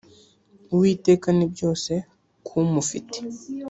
uwiteka 0.73 1.27
nibyose 1.37 1.93
kumufite. 2.47 3.17